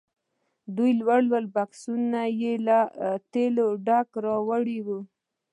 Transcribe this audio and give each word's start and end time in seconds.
دوه 0.75 0.89
لوی 0.99 1.21
لوی 1.27 1.45
بکسونه 1.55 2.21
یې 2.41 2.53
له 2.67 2.79
تېلو 3.31 3.67
ډک 3.85 4.09
راوړي 4.25 4.79
وو. 4.85 4.99